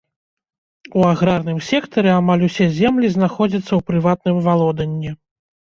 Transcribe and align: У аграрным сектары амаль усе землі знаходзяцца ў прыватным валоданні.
У 1.01 1.03
аграрным 1.09 1.59
сектары 1.67 2.09
амаль 2.21 2.47
усе 2.49 2.65
землі 2.81 3.07
знаходзяцца 3.19 3.69
ў 3.75 3.81
прыватным 3.93 4.45
валоданні. 4.49 5.11